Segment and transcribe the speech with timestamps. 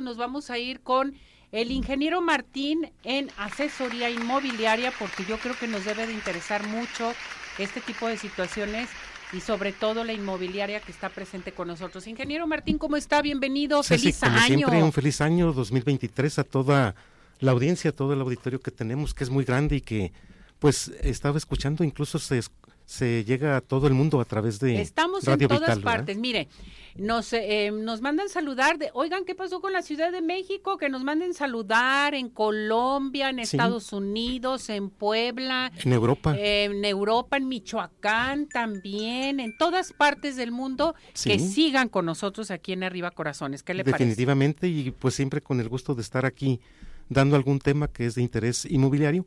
[0.00, 1.12] nos vamos a ir con
[1.50, 7.12] el ingeniero Martín en asesoría inmobiliaria, porque yo creo que nos debe de interesar mucho
[7.58, 8.88] este tipo de situaciones
[9.34, 12.06] y sobre todo la inmobiliaria que está presente con nosotros.
[12.06, 13.20] Ingeniero Martín, ¿cómo está?
[13.20, 14.46] Bienvenido, feliz como año.
[14.46, 16.94] Siempre un feliz año 2023 a toda
[17.40, 20.10] la audiencia, a todo el auditorio que tenemos, que es muy grande y que
[20.58, 22.40] pues estaba escuchando, incluso se,
[22.84, 26.16] se llega a todo el mundo a través de Estamos en todas partes.
[26.18, 26.48] Mire,
[26.96, 30.76] nos, eh, nos mandan saludar, de, oigan, ¿qué pasó con la Ciudad de México?
[30.76, 35.72] Que nos manden saludar en Colombia, en Estados Unidos, en Puebla.
[35.84, 36.34] En Europa.
[36.38, 42.72] en Europa, en Michoacán también, en todas partes del mundo, que sigan con nosotros aquí
[42.72, 43.62] en Arriba Corazones.
[43.62, 46.60] ¿Qué le Definitivamente, y pues siempre con el gusto de estar aquí
[47.08, 49.26] dando algún tema que es de interés inmobiliario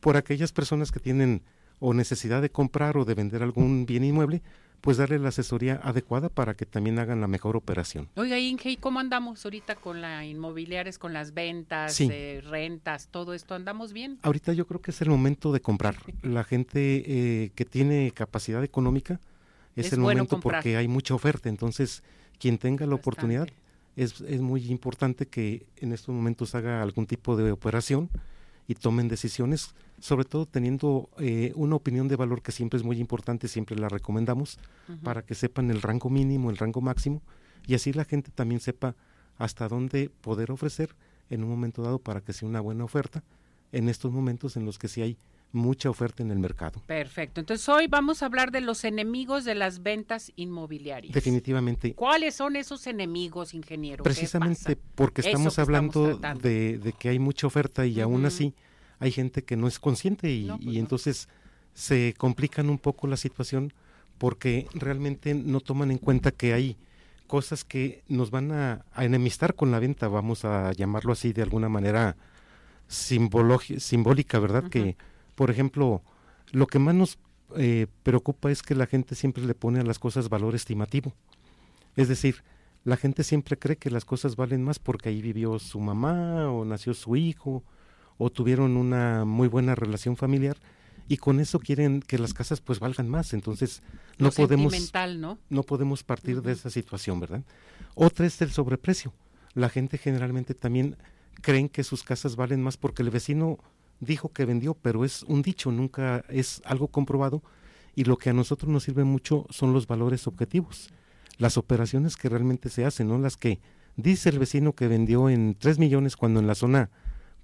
[0.00, 1.42] por aquellas personas que tienen
[1.78, 4.42] o necesidad de comprar o de vender algún bien inmueble,
[4.80, 8.08] pues darle la asesoría adecuada para que también hagan la mejor operación.
[8.14, 13.54] Oiga, Inge, cómo andamos ahorita con la inmobiliarias, con las ventas, eh, rentas, todo esto?
[13.54, 14.18] ¿Andamos bien?
[14.22, 15.96] Ahorita yo creo que es el momento de comprar.
[16.22, 19.20] La gente eh, que tiene capacidad económica
[19.74, 21.48] es, el momento porque hay mucha oferta.
[21.48, 22.02] Entonces,
[22.38, 23.48] quien tenga la oportunidad,
[23.96, 28.08] es, es muy importante que en estos momentos haga algún tipo de operación
[28.68, 32.98] y tomen decisiones, sobre todo teniendo eh, una opinión de valor que siempre es muy
[32.98, 34.58] importante, siempre la recomendamos,
[35.02, 37.22] para que sepan el rango mínimo, el rango máximo,
[37.66, 38.94] y así la gente también sepa
[39.38, 40.94] hasta dónde poder ofrecer
[41.30, 43.22] en un momento dado para que sea una buena oferta
[43.72, 45.16] en estos momentos en los que sí hay
[45.52, 46.82] mucha oferta en el mercado.
[46.86, 47.40] Perfecto.
[47.40, 51.14] Entonces hoy vamos a hablar de los enemigos de las ventas inmobiliarias.
[51.14, 51.94] Definitivamente.
[51.94, 54.04] ¿Cuáles son esos enemigos, ingeniero?
[54.04, 58.54] Precisamente porque estamos hablando de, que hay mucha oferta y aún así
[58.98, 61.28] hay gente que no es consciente y, pues entonces
[61.74, 63.72] se complican un poco la situación
[64.18, 66.76] porque realmente no toman en cuenta que hay
[67.26, 71.68] cosas que nos van a, enemistar con la venta, vamos a llamarlo así de alguna
[71.68, 72.16] manera
[72.88, 74.68] simbólica, ¿verdad?
[74.70, 74.96] Que
[75.36, 76.02] por ejemplo,
[76.50, 77.18] lo que más nos
[77.56, 81.14] eh, preocupa es que la gente siempre le pone a las cosas valor estimativo.
[81.94, 82.42] Es decir,
[82.82, 86.64] la gente siempre cree que las cosas valen más porque ahí vivió su mamá o
[86.64, 87.62] nació su hijo
[88.18, 90.56] o tuvieron una muy buena relación familiar
[91.08, 93.32] y con eso quieren que las casas pues valgan más.
[93.32, 93.82] Entonces
[94.18, 94.74] no podemos
[95.18, 95.38] ¿no?
[95.48, 97.44] no podemos partir de esa situación, ¿verdad?
[97.94, 99.12] Otra es el sobreprecio.
[99.54, 100.96] La gente generalmente también
[101.42, 103.58] creen que sus casas valen más porque el vecino
[104.00, 107.42] dijo que vendió, pero es un dicho, nunca es algo comprobado
[107.94, 110.90] y lo que a nosotros nos sirve mucho son los valores objetivos,
[111.38, 113.60] las operaciones que realmente se hacen, no las que
[113.96, 116.90] dice el vecino que vendió en 3 millones cuando en la zona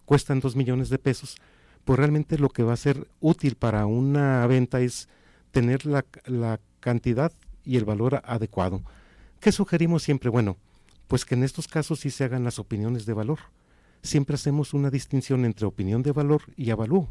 [0.05, 1.37] cuestan 2 millones de pesos,
[1.85, 5.09] pues realmente lo que va a ser útil para una venta es
[5.51, 7.33] tener la, la cantidad
[7.65, 8.83] y el valor adecuado.
[9.41, 10.31] ¿Qué sugerimos siempre?
[10.31, 10.57] Bueno,
[11.09, 13.39] pues que en estos casos sí se hagan las opiniones de valor
[14.03, 17.09] siempre hacemos una distinción entre opinión de valor y avalúo,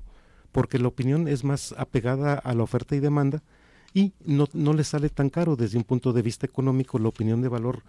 [0.52, 3.42] porque la opinión es más apegada a la oferta y demanda
[3.94, 7.00] y no, no le sale tan caro desde un punto de vista económico.
[7.00, 7.84] La opinión de valor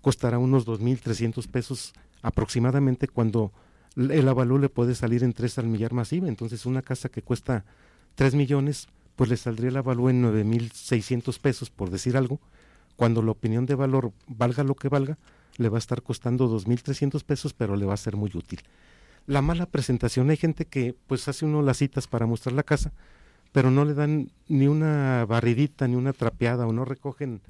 [0.00, 3.52] costará unos 2.300 pesos aproximadamente cuando
[3.96, 6.28] el avalúo le puede salir en 3 al millar masiva.
[6.28, 7.64] Entonces una casa que cuesta
[8.14, 12.40] 3 millones, pues le saldría el avalúo en 9.600 pesos, por decir algo,
[12.96, 15.18] cuando la opinión de valor valga lo que valga,
[15.58, 18.60] le va a estar costando 2.300 pesos, pero le va a ser muy útil.
[19.26, 22.92] La mala presentación, hay gente que pues hace uno las citas para mostrar la casa,
[23.52, 27.40] pero no le dan ni una barridita, ni una trapeada, o no recogen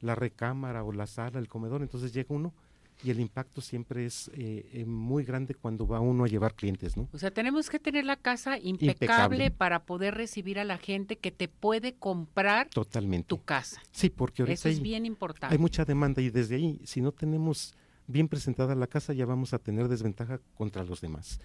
[0.00, 2.52] la recámara o la sala, el comedor, entonces llega uno
[3.02, 6.96] y el impacto siempre es eh, eh, muy grande cuando va uno a llevar clientes,
[6.96, 7.08] ¿no?
[7.12, 11.30] O sea, tenemos que tener la casa impecable, para poder recibir a la gente que
[11.30, 13.28] te puede comprar Totalmente.
[13.28, 13.80] tu casa.
[13.90, 15.54] Sí, porque ahorita Eso es bien importante.
[15.54, 17.74] Hay mucha demanda y desde ahí, si no tenemos
[18.06, 21.40] bien presentada la casa, ya vamos a tener desventaja contra los demás.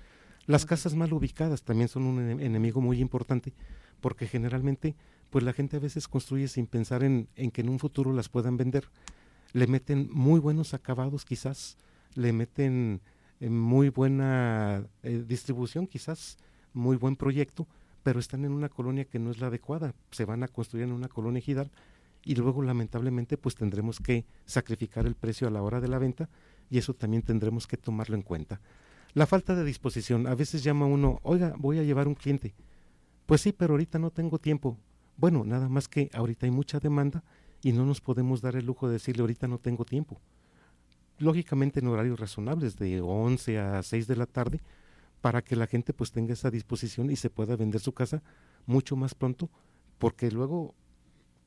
[0.48, 3.54] Las casas mal ubicadas también son un enemigo muy importante
[4.00, 4.96] porque generalmente
[5.30, 8.30] pues la gente a veces construye sin pensar en, en que en un futuro las
[8.30, 8.88] puedan vender
[9.56, 11.78] le meten muy buenos acabados quizás,
[12.14, 13.00] le meten
[13.40, 16.38] eh, muy buena eh, distribución quizás,
[16.74, 17.66] muy buen proyecto,
[18.04, 20.92] pero están en una colonia que no es la adecuada, se van a construir en
[20.92, 21.72] una colonia ejidal
[22.26, 26.28] y luego lamentablemente pues tendremos que sacrificar el precio a la hora de la venta
[26.70, 28.60] y eso también tendremos que tomarlo en cuenta.
[29.14, 32.54] La falta de disposición, a veces llama uno, oiga, voy a llevar un cliente.
[33.26, 34.78] Pues sí, pero ahorita no tengo tiempo.
[35.16, 37.24] Bueno, nada más que ahorita hay mucha demanda
[37.62, 40.20] y no nos podemos dar el lujo de decirle ahorita no tengo tiempo.
[41.18, 44.62] Lógicamente en horarios razonables de 11 a 6 de la tarde
[45.22, 48.22] para que la gente pues tenga esa disposición y se pueda vender su casa
[48.66, 49.50] mucho más pronto
[49.98, 50.76] porque luego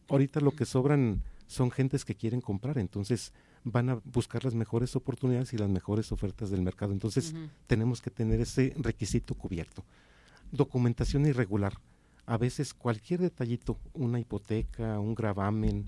[0.08, 3.32] ahorita lo que sobran son gentes que quieren comprar, entonces
[3.64, 6.92] van a buscar las mejores oportunidades y las mejores ofertas del mercado.
[6.92, 7.34] Entonces,
[7.66, 9.84] tenemos que tener ese requisito cubierto.
[10.52, 11.74] Documentación irregular.
[12.28, 15.86] A veces cualquier detallito, una hipoteca, un gravamen,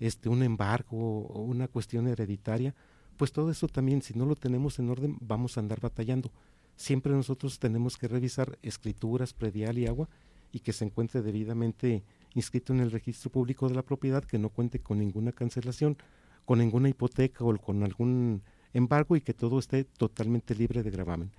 [0.00, 2.74] este, un embargo, una cuestión hereditaria,
[3.18, 6.32] pues todo eso también, si no lo tenemos en orden, vamos a andar batallando.
[6.76, 10.08] Siempre nosotros tenemos que revisar escrituras, predial y agua
[10.50, 12.02] y que se encuentre debidamente
[12.32, 15.98] inscrito en el registro público de la propiedad, que no cuente con ninguna cancelación,
[16.46, 18.40] con ninguna hipoteca o con algún
[18.72, 21.32] embargo y que todo esté totalmente libre de gravamen.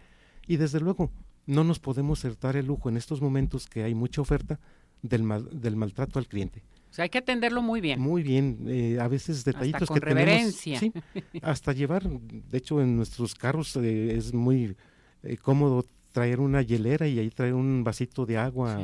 [0.46, 1.10] Y desde luego,
[1.46, 4.60] no nos podemos dar el lujo en estos momentos que hay mucha oferta
[5.02, 6.64] del, del maltrato al cliente.
[6.90, 8.00] O sea, hay que atenderlo muy bien.
[8.00, 10.80] Muy bien, eh, a veces detallitos hasta con que reverencia.
[10.80, 14.76] tenemos, sí, hasta llevar, de hecho en nuestros carros eh, es muy
[15.24, 18.80] eh, cómodo traer una hielera y ahí traer un vasito de agua,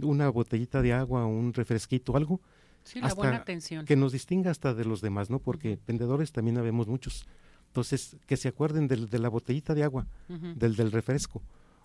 [0.00, 2.40] una botellita de agua, un refresquito, algo.
[2.84, 3.84] Sí, la buena atención.
[3.84, 5.40] Que nos distinga hasta de los demás, ¿no?
[5.40, 7.26] Porque vendedores también habemos muchos.
[7.66, 11.42] Entonces, que se acuerden del, de la botellita de agua, del del refresco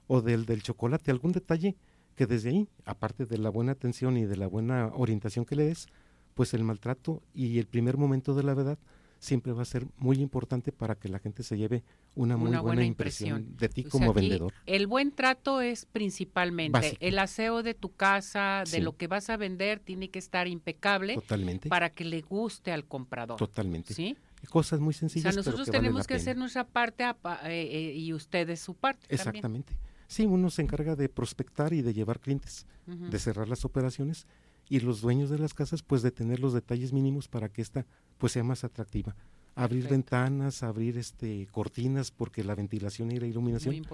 [0.07, 1.75] o del del chocolate, algún detalle
[2.15, 5.65] que desde ahí, aparte de la buena atención y de la buena orientación que le
[5.65, 5.87] des,
[6.33, 8.77] pues el maltrato y el primer momento de la verdad
[9.23, 11.83] siempre va a ser muy importante para que la gente se lleve
[12.13, 14.53] una muy buena, impresión, de ti como vendedor.
[14.65, 19.37] El buen trato es principalmente el aseo de tu casa, de lo que vas a
[19.37, 21.69] vender, tiene que estar impecable Totalmente.
[21.69, 23.37] para que le guste al comprador.
[23.37, 23.93] Totalmente.
[23.93, 24.17] ¿Sí?
[24.49, 25.27] Cosas muy sencillas.
[25.27, 27.13] O sea, nosotros tenemos que hacer nuestra parte eh,
[27.45, 29.07] eh, y ustedes su parte.
[29.07, 29.73] Exactamente.
[30.07, 34.27] Sí, uno se encarga de prospectar y de llevar clientes, de cerrar las operaciones
[34.69, 37.85] y los dueños de las casas pues de tener los detalles mínimos para que esta
[38.17, 39.15] pues sea más atractiva.
[39.55, 43.85] Abrir ventanas, abrir este cortinas porque la ventilación y la iluminación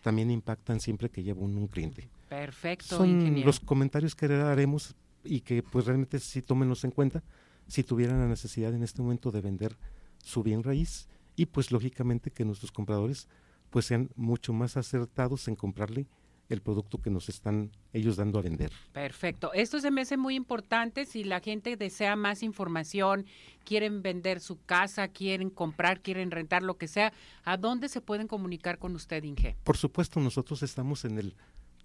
[0.00, 2.08] también impactan siempre que lleva un, cliente.
[2.28, 2.98] Perfecto.
[2.98, 4.94] Son los comentarios que haremos
[5.24, 7.22] y que pues realmente sí tómenlos en cuenta
[7.66, 9.76] si tuvieran la necesidad en este momento de vender
[10.22, 13.28] su bien raíz y pues lógicamente que nuestros compradores
[13.70, 16.06] pues sean mucho más acertados en comprarle
[16.48, 18.72] el producto que nos están ellos dando a vender.
[18.92, 19.52] Perfecto.
[19.52, 21.04] Esto se me hace muy importante.
[21.04, 23.26] Si la gente desea más información,
[23.64, 27.12] quieren vender su casa, quieren comprar, quieren rentar, lo que sea,
[27.44, 29.56] ¿a dónde se pueden comunicar con usted, Inge?
[29.64, 31.34] Por supuesto, nosotros estamos en el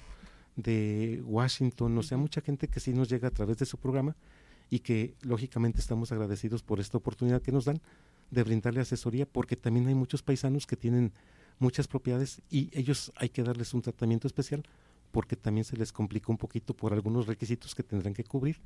[0.55, 4.15] de Washington, o sea, mucha gente que sí nos llega a través de su programa
[4.69, 7.81] y que lógicamente estamos agradecidos por esta oportunidad que nos dan
[8.31, 11.11] de brindarle asesoría porque también hay muchos paisanos que tienen
[11.59, 14.63] muchas propiedades y ellos hay que darles un tratamiento especial
[15.15, 18.59] porque también se les complica un poquito por algunos requisitos que tendrán que cubrir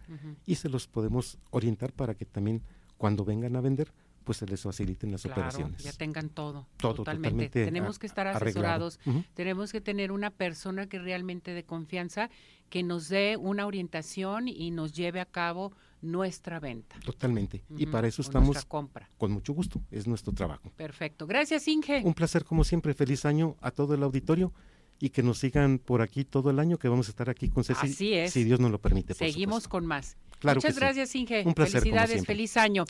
[0.48, 2.64] y se los podemos orientar para que también
[2.98, 3.94] cuando vengan a vender
[4.24, 5.84] pues se les faciliten las operaciones.
[5.84, 6.68] Ya tengan todo.
[6.78, 7.50] Todo totalmente.
[7.50, 9.00] Tenemos que estar asesorados,
[9.36, 12.32] tenemos que tener una persona que realmente de confianza
[12.72, 16.96] que nos dé una orientación y nos lleve a cabo nuestra venta.
[17.06, 17.64] Totalmente.
[17.78, 19.08] Y para eso estamos compra.
[19.20, 19.84] con mucho gusto.
[19.92, 20.72] Es nuestro trabajo.
[20.76, 21.28] Perfecto.
[21.28, 22.02] Gracias, Inge.
[22.04, 22.96] Un placer como siempre.
[22.96, 24.52] Feliz año a todo el auditorio
[25.00, 27.64] y que nos sigan por aquí todo el año, que vamos a estar aquí con
[27.64, 28.34] Ceci, Así es.
[28.34, 29.14] si Dios nos lo permite.
[29.14, 30.18] Seguimos con más.
[30.40, 31.44] Claro Muchas gracias, Inge.
[31.46, 32.86] Un placer, Felicidades, feliz año.